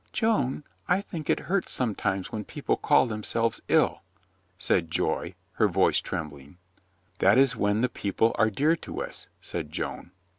[0.11, 4.01] "Joan, I think it hurts sometimes when people call themselves ill,"
[4.57, 6.57] said Joy, her voice trembling.
[7.19, 10.09] "That is when the people are dear to us," said Joan.